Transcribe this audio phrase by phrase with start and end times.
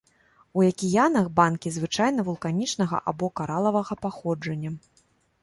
[0.59, 4.75] У акіянах банкі звычайна вулканічнага або каралавага паходжання.